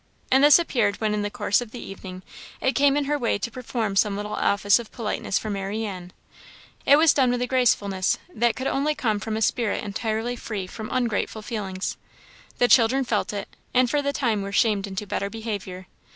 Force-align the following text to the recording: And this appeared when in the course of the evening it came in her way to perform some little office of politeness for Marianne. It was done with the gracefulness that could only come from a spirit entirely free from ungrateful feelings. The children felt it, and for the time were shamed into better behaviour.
And 0.31 0.43
this 0.43 0.57
appeared 0.57 0.95
when 0.99 1.13
in 1.13 1.21
the 1.21 1.29
course 1.29 1.61
of 1.61 1.69
the 1.69 1.79
evening 1.79 2.23
it 2.59 2.73
came 2.73 2.97
in 2.97 3.03
her 3.05 3.19
way 3.19 3.37
to 3.37 3.51
perform 3.51 3.95
some 3.95 4.17
little 4.17 4.33
office 4.33 4.79
of 4.79 4.91
politeness 4.91 5.37
for 5.37 5.51
Marianne. 5.51 6.11
It 6.87 6.95
was 6.95 7.13
done 7.13 7.29
with 7.29 7.39
the 7.39 7.45
gracefulness 7.45 8.17
that 8.33 8.55
could 8.55 8.65
only 8.65 8.95
come 8.95 9.19
from 9.19 9.37
a 9.37 9.43
spirit 9.43 9.83
entirely 9.83 10.35
free 10.35 10.65
from 10.65 10.89
ungrateful 10.91 11.43
feelings. 11.43 11.97
The 12.57 12.67
children 12.67 13.03
felt 13.03 13.31
it, 13.31 13.47
and 13.75 13.87
for 13.91 14.01
the 14.01 14.11
time 14.11 14.41
were 14.41 14.51
shamed 14.51 14.87
into 14.87 15.05
better 15.05 15.29
behaviour. 15.29 15.85